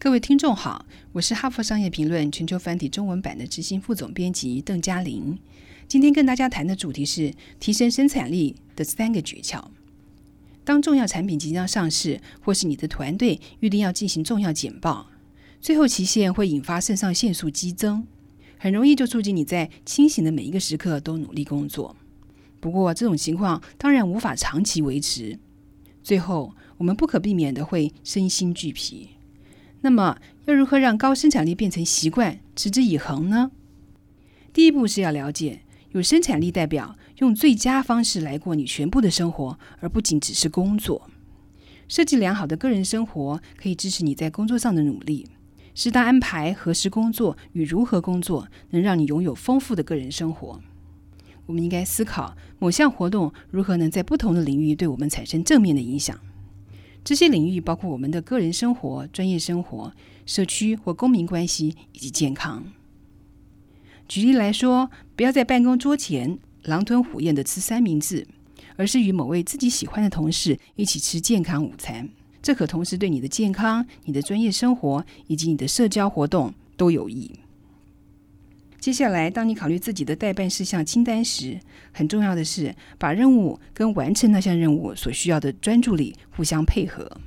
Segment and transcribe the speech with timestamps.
[0.00, 5.36] 各位听众好，我是哈佛商业评论全球繁体中文版的执行副总编辑邓嘉玲。
[5.88, 9.60] 今天跟大家谈的主题是提升生产力的三个诀窍。
[10.62, 15.08] 当重要产品即将上市，或是你的团队预定要进行重要简报，
[15.60, 18.06] 最后期限会引发肾上腺素激增，
[18.56, 21.96] 很容易就促进你在清醒的每一个时刻都努力工作。
[22.60, 25.40] 不过这种情况当然无法长期维持，
[26.04, 29.08] 最后我们不可避免的会身心俱疲。
[29.80, 33.50] 那么，要如何让高生产力变成习惯，持之以恒呢？
[34.52, 35.60] 第一步是要了解，
[35.92, 41.08] 有生产力代表用最佳方式来过你全部的生活，而不仅只是工作。
[41.86, 45.28] 设计良好的个人生活，可以支持你在工作上的努力。
[45.74, 50.60] 适当安排何时工作与如何工作，能让你拥有丰富的个人生活。
[51.46, 56.18] 我们应该思考某项活动如何能在不同的领域对我们产生正面的影响。
[57.04, 59.92] 这些领域包括我们的个人生活、专业生活、
[60.26, 62.64] 社区或公民关系以及健康。
[64.06, 68.26] 举例来说，不要在办公桌前狼吞虎咽的吃三明治，
[68.76, 72.08] 而是与某位自己喜欢的同事一起吃健康午餐。
[72.42, 77.32] 这可同时对你的健康、你的专业生活以及你的社交活动都有益。
[78.80, 81.58] 接下来，当你考虑自己的代办事项清单时，
[81.92, 87.20] 很重要的是把任务跟完成那项任务所需要的专注力互相配合。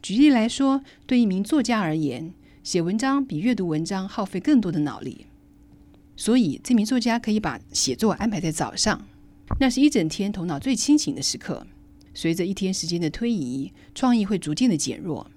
[0.00, 5.26] 举例来说，对一名作家而言，写文章比阅读文章耗费更多的脑力，
[6.16, 9.06] 所以这名作家可以把写作安排在早上，
[9.60, 11.66] 那是一整天头脑最清醒的时刻。
[12.14, 15.30] 随着一天时间的推移，创意会逐渐的减弱。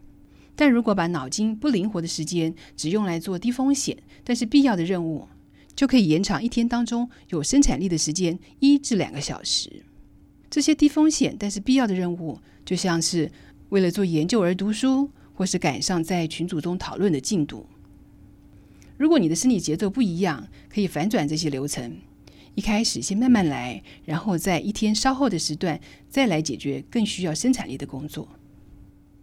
[0.55, 5.27] 但如果把脑筋不灵活的时间只用来做低风险但是必要的任务，
[5.75, 9.83] 就可以延长一天当中有生产力的时间一至两个小时。
[10.49, 13.31] 这些低风险但是必要的任务，就像是
[13.69, 17.67] 为了做研究而读书，或是赶上在群组中讨论的进度。
[18.97, 21.97] 如果你的生理节奏不一样，可以反转这些流程，
[22.55, 25.79] 一开始先慢慢来，然后在一天稍后的时段
[26.09, 28.27] 再来解决更需要生产力的工作。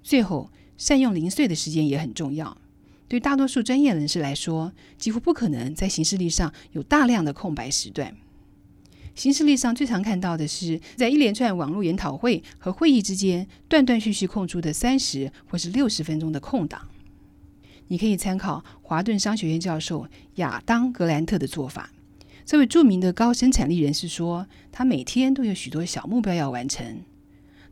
[0.02, 2.56] 最后，善用零碎的时间也很重要。
[3.08, 8.16] 对大多数专业人士来说，几乎不可能在行事历上有大量的空白时段。
[9.14, 16.88] 行事历上最常看到的是，在一连串网络研讨会和会议之间，断断续续空出的三十或是六十分钟的空档。
[17.88, 21.90] 你可以参考华顿商学院教授亚当·格兰特的做法。
[22.44, 27.02] 这位著名的高生产力人士说，他每天都有许多小目标要完成。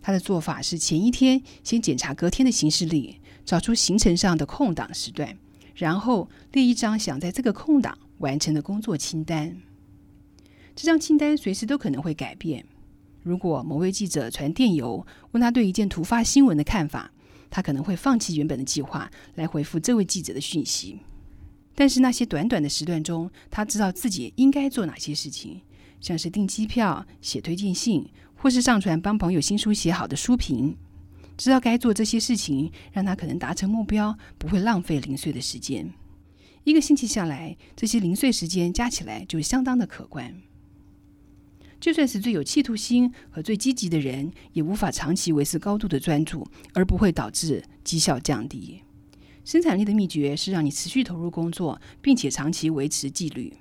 [0.00, 3.16] 他的做法是前一天先检查隔天的行事历。
[3.44, 5.36] 找出行程上的空档时段，
[5.74, 9.56] 然后列一张想在这个空档完成的工作清单。
[10.74, 12.64] 这张清单随时都可能会改变。
[13.22, 17.10] 如果某位记者传电邮问他对一件突发新闻的看法，
[17.48, 21.00] 他可能会放弃原本的计划来回复这位记者的讯息。
[21.74, 25.60] 但是那些短短的时段中，他知道自己应该做哪些事情，
[26.00, 30.76] 像是订机票、写推荐信，或是上传帮朋友新书写好的书评。
[31.36, 35.92] 知道该做这些事情，让他可能达成目标，不会浪费零碎的时间。
[36.62, 40.40] 一个星期下来，这些零碎时间加起来就相当的可观。
[41.80, 48.80] 就算是最有企图心和最积极的人，也无法长期维持高度的专注，而不会导致绩效降低。
[49.44, 53.52] 生产力的秘诀是让你持续投入工作，并且长期维持纪律。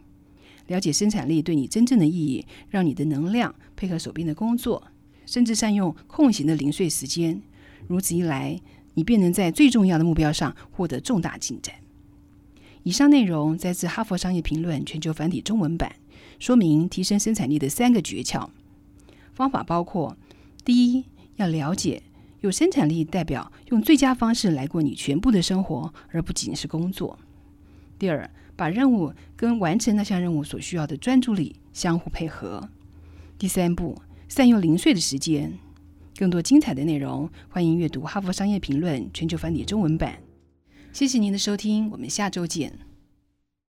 [0.67, 4.87] 了解生产力对你真正的意义，让你的能量配合手边的工作，
[5.25, 7.41] 甚至善用空闲的零碎时间。
[7.87, 8.59] 如此一来，
[8.93, 11.75] 你便能在最重要的目标上获得重大进展。
[12.83, 15.95] 以上内容摘自《哈佛商业评论》全球繁体中文版，
[16.37, 18.49] 说明提升生产力的三个诀窍。
[19.33, 20.17] 方法包括：
[20.65, 21.05] 第一，
[21.37, 22.03] 要了解
[22.41, 27.17] 有生产力代表用最佳方式来过你全部的生活，而不仅是工作；
[27.97, 32.69] 第二，把任务跟完成那项任务所需要的专注力相互配合；
[33.39, 35.57] 第三步，善用零碎的时间。
[36.17, 40.19] 更多精彩的内容，欢迎阅读《哈佛商业评论》全球繁体中文版。
[40.91, 42.92] 谢谢您的收听，我们下周见。